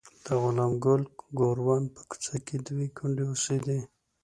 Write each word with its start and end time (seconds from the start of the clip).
د 0.25 0.27
غلام 0.41 0.73
ګل 0.83 1.01
ګوروان 1.39 1.83
په 1.95 2.01
کوڅه 2.09 2.37
کې 2.45 2.55
دوې 2.67 2.87
کونډې 2.97 3.23
اوسېدې. 3.29 3.79